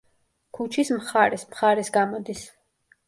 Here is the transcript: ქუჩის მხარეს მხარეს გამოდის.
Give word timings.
ქუჩის 0.57 0.89
მხარეს 0.95 1.45
მხარეს 1.51 1.93
გამოდის. 1.99 2.43